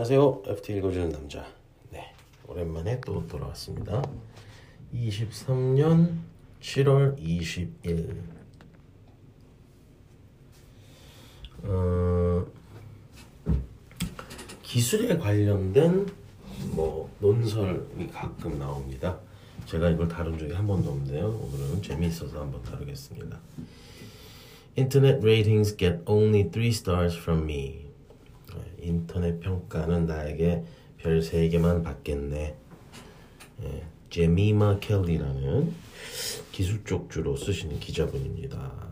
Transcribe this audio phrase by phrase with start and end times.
[0.00, 0.42] 안녕하세요.
[0.46, 1.46] FT 읽어주는 남자.
[1.90, 2.14] 네,
[2.48, 4.02] 오랜만에 또 돌아왔습니다.
[4.94, 6.16] 23년
[6.62, 8.16] 7월 20일.
[11.64, 12.46] 어,
[14.62, 16.06] 기술에 관련된
[16.70, 19.18] 뭐 논설이 가끔 나옵니다.
[19.66, 21.28] 제가 이걸 다룬 적이 한 번도 없는데요.
[21.28, 23.38] 오늘은 재미있어서 한번 다루겠습니다.
[24.78, 27.89] Internet ratings get only 3 stars from me.
[28.80, 30.64] 인터넷 평가는 나에게
[30.98, 32.56] 별 3개만 받겠네.
[33.62, 35.72] 예, 제미마 켈리라는
[36.52, 38.90] 기술 쪽 주로 쓰시는 기자분입니다.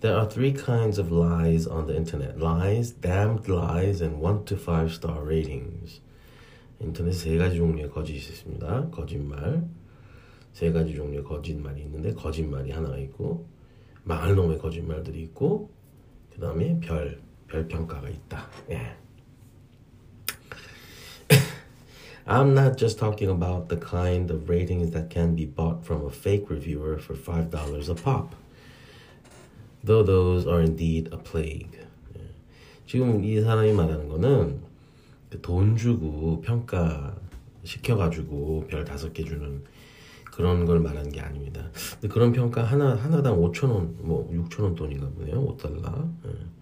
[0.00, 2.38] There are three kinds of lies on the internet.
[2.38, 6.00] Lies, damned lies, and 1 to 5 star ratings.
[6.80, 8.90] 인터넷 세 가지 종류의 거짓이 있습니다.
[8.90, 9.66] 거짓말.
[10.52, 13.46] 세 가지 종류의 거짓말이 있는데 거짓말이 하나가 있고
[14.04, 15.70] 망할 놈의 거짓말들이 있고
[16.32, 18.46] 그 다음에 별, 별 평가가 있다.
[18.70, 18.96] 예.
[22.26, 26.10] I'm not just talking about the kind of ratings that can be bought from a
[26.10, 28.34] fake reviewer for $5 a pop.
[29.82, 31.78] Though those are indeed a plague.
[32.16, 32.20] 예.
[32.86, 34.60] 지금 이 사람이 말하는 거는
[35.40, 37.16] 돈 주고 평가
[37.64, 39.64] 시켜가지고 별 다섯 개 주는
[40.24, 41.70] 그런 걸 말하는 게 아닙니다.
[41.94, 45.56] 근데 그런 평가 하나 하나당 5천 원, 뭐 6천 원 돈인가 보네요.
[45.56, 46.12] 5달러.
[46.26, 46.57] 예.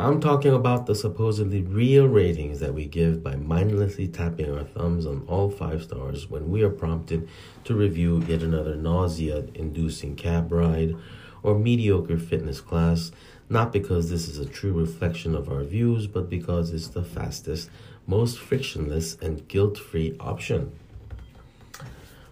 [0.00, 5.06] I'm talking about the supposedly real ratings that we give by mindlessly tapping our thumbs
[5.06, 7.26] on all five stars when we are prompted
[7.64, 10.94] to review yet another nausea inducing cab ride
[11.42, 13.10] or mediocre fitness class,
[13.48, 17.70] not because this is a true reflection of our views, but because it's the fastest,
[18.06, 20.72] most frictionless, and guilt free option.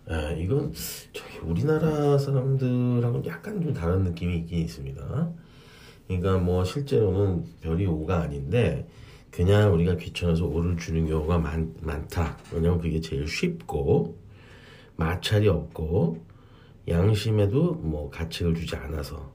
[0.06, 0.74] 아, 이건
[1.14, 5.32] 저기 우리나라 사람들하고는 약간 좀 다른 느낌이 있긴 있습니다.
[6.09, 8.87] 그러니까 뭐 실제로는 별이 5가 아닌데
[9.29, 12.35] 그냥 우리가 귀찮아서 5를 주는 경우가 많, 많다.
[12.51, 14.17] 왜냐면 그게 제일 쉽고
[14.95, 16.17] 마찰이 없고
[16.87, 19.31] 양심에도 뭐 가책을 주지 않아서.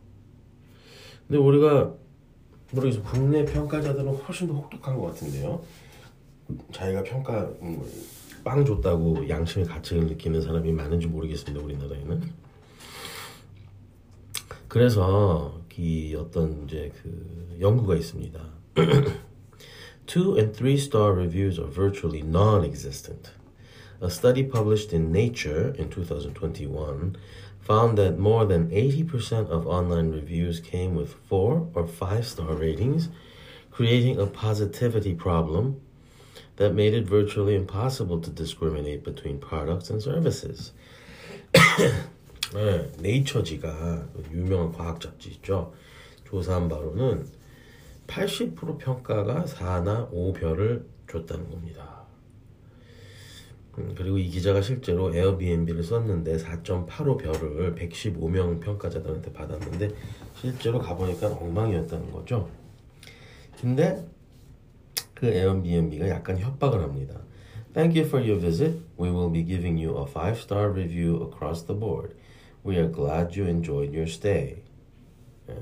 [1.29, 1.95] 근데 우리가
[2.73, 5.63] 모르겠어 국내 평가자들은 훨씬 더 혹독한 것 같은데요.
[6.73, 7.81] 자기가 평가 음,
[8.43, 12.21] 빵 줬다고 양심의 가책을 느끼는 사람이 많은지 모르겠습니다 우리나라에는.
[14.67, 18.40] 그래서 이 어떤 이제 그 연구가 있습니다.
[20.06, 23.32] Two and three star reviews are virtually non-existent.
[24.02, 27.16] A study published in Nature in 2021
[27.62, 33.10] found that more than 80% of online reviews came with four or five star ratings,
[33.72, 35.80] creating a positivity problem
[36.56, 40.72] that made it virtually impossible to discriminate between products and services.
[42.55, 45.73] 네, 네이처지가 유명한 과학 잡지 있죠.
[46.23, 47.27] 조사한 바로는
[48.07, 52.05] 80% 평가가 4나 5별을 줬다는 겁니다.
[53.79, 59.89] 음, 그리고 이 기자가 실제로 에어비앤비를 썼는데 4.85별을 115명 평가자들한테 받았는데
[60.37, 62.49] 실제로 가보니까 엉망이었다는 거죠.
[63.61, 64.07] 근데
[65.13, 67.21] 그 에어비앤비가 약간 협박을 합니다.
[67.73, 68.81] Thank you for your visit.
[68.97, 72.15] We will be giving you a 5-star review across the board.
[72.65, 74.63] We are glad you enjoyed your stay.
[75.51, 75.55] 예.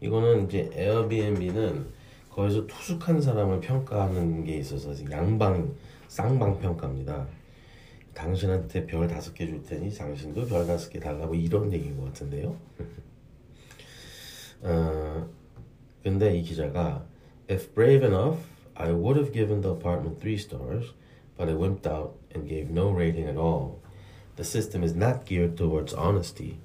[0.00, 1.86] 이거는 이제 에어비앤비는
[2.30, 5.74] 거기서 투숙한 사람을 평가하는 게 있어서 양방
[6.08, 7.26] 쌍방 평가입니다.
[8.12, 12.56] 당신한테 별 다섯 개 줄 테니 당신도 별 다섯 개 달라고 이런 얘기인 것 같은데요.
[14.62, 15.28] 어,
[16.02, 17.04] 근데 이 기자가
[17.50, 18.38] If brave enough,
[18.74, 20.94] I would have given the apartment three stars,
[21.36, 23.83] but I wimped out and gave no rating at all.
[24.35, 26.59] The system is not geared towards honesty.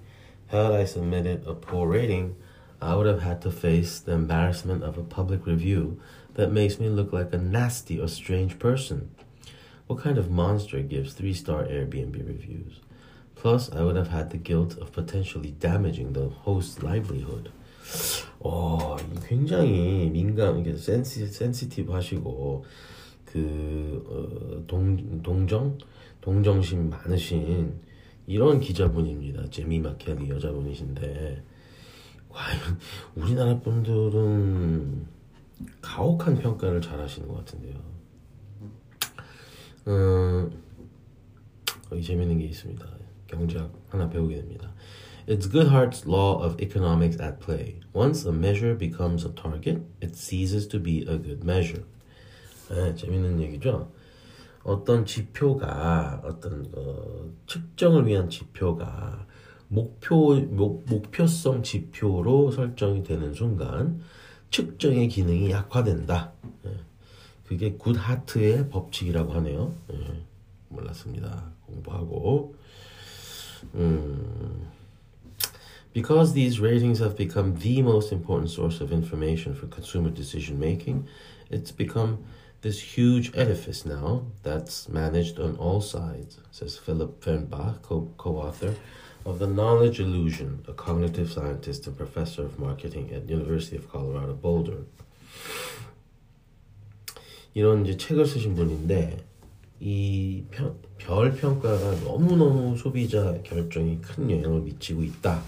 [0.48, 2.36] Had I submitted a poor rating,
[2.80, 6.00] I would have had to face the embarrassment of a public review
[6.34, 9.10] that makes me look like a nasty or strange person.
[9.86, 12.80] What kind of monster gives three star Airbnb reviews?
[13.34, 17.50] Plus, I would have had the guilt of potentially damaging the host's livelihood.
[18.40, 22.64] 어, 굉장히 민감, 이게 센시, 센시티브 하시고,
[23.31, 25.77] 그, 어, 동, 동정?
[26.21, 27.79] 동정심 많으신
[28.27, 29.49] 이런 기자분입니다.
[29.49, 31.43] 제미 마켈리 여자분이신데,
[32.29, 32.59] 과연
[33.15, 35.07] 우리나라 분들은
[35.81, 37.75] 가혹한 평가를 잘 하시는 것 같은데요.
[39.87, 40.51] 음,
[41.91, 42.85] 여기 재밌는 게 있습니다.
[43.27, 44.73] 경제학 하나 배우게 됩니다.
[45.27, 47.79] It's Goodhart's law of economics at play.
[47.93, 51.83] Once a measure becomes a target, it ceases to be a good measure.
[52.69, 53.91] 네, 재밌는 얘기죠.
[54.63, 59.25] 어떤 지표가 어떤 어, 측정을 위한 지표가
[59.67, 64.01] 목표 목, 목표성 지표로 설정이 되는 순간
[64.51, 66.33] 측정의 기능이 약화된다.
[66.65, 66.71] 예.
[67.47, 69.73] 그게 굿 하트의 법칙이라고 하네요.
[69.93, 70.23] 예.
[70.69, 71.51] 몰랐습니다.
[71.65, 72.55] 공부하고.
[73.75, 74.67] 음.
[75.93, 81.07] Because these ratings have become the most important source of information for consumer decision making,
[81.49, 82.19] it's become
[82.62, 88.74] this huge edifice now that's managed on all sides, says Philip Fernbach, co author
[89.26, 94.34] of The Knowledge Illusion, a cognitive scientist and professor of marketing at University of Colorado
[94.34, 94.84] Boulder.
[97.54, 99.18] 이런 이제 책을 쓰신 분인데
[99.80, 100.44] 이
[100.98, 105.42] 별 평가가 너무너무 소비자 결정에 큰 영향을 미치고 있다.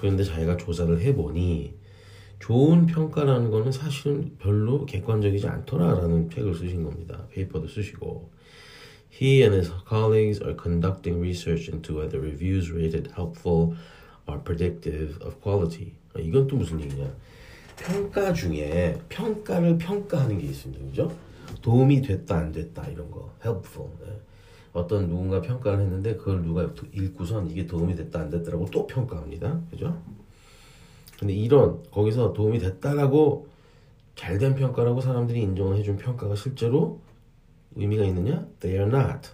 [0.00, 1.74] 그런데 자기가 조사를 해보니
[2.43, 7.25] 좋은 평가라는 거는 사실은 별로 객관적이지 않더라라는 책을 쓰신 겁니다.
[7.31, 8.29] 페이퍼도 쓰시고.
[9.13, 13.77] He and his colleagues are conducting research into whether reviews rated helpful
[14.27, 15.93] are predictive of quality.
[16.19, 17.09] 이건 또 무슨 얘기냐?
[17.77, 20.83] 평가 중에 평가를 평가하는 게 있습니다.
[20.87, 21.15] 그죠?
[21.61, 23.89] 도움이 됐다 안 됐다 이런 거 helpful.
[24.01, 24.19] 네.
[24.73, 29.61] 어떤 누군가 평가를 했는데 그걸 누가 읽고선 이게 도움이 됐다 안 됐다라고 또 평가합니다.
[29.71, 29.97] 그죠?
[31.23, 33.47] 근데 이런 거기서 도움이 됐다라고
[34.15, 36.99] 잘된 평가라고 사람들이 인정을 해준 평가가 실제로
[37.77, 38.45] 의미가 있느냐?
[38.59, 39.29] They are not.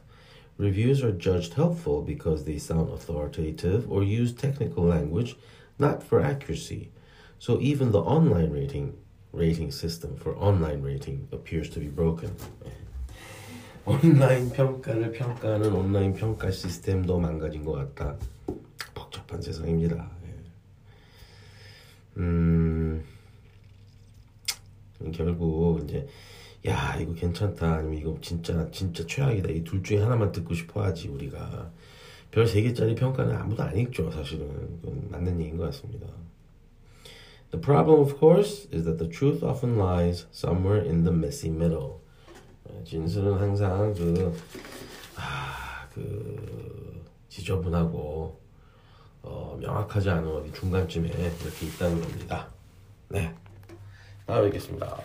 [0.60, 5.36] Reviews are judged helpful because they sound authoritative or use technical language,
[5.80, 6.92] not for accuracy.
[7.40, 8.94] So even the online rating
[9.34, 12.30] rating system for online rating appears to be broken.
[13.88, 18.16] 온라인 평가를 평가하는 온라인 평가 시스템도 망가진 것 같다.
[18.94, 20.19] 복잡한 세상입니다.
[22.20, 23.04] 음,
[25.14, 26.08] 결국 이제
[26.68, 27.76] 야 이거 괜찮다.
[27.76, 29.50] 아니면 이거 진짜 진짜 최악이다.
[29.50, 31.72] 이 둘 중에 하나만 듣고 싶어 하지 우리가.
[32.32, 34.48] 별 3개짜리 평가는 아무도 안 읽죠 사실은.
[34.82, 36.06] 그건 맞는 얘기인 것 같습니다.
[37.52, 41.96] The problem of course is that the truth often lies somewhere in the messy middle.
[42.86, 44.32] 진술은 항상 그,
[45.16, 48.40] 아, 그 지저분하고
[49.22, 52.48] 어, 명확하지 않은 어디 중간쯤에 이렇게 있다는 겁니다.
[53.10, 53.34] 네,
[54.26, 54.98] 다음에 뵙겠습니다.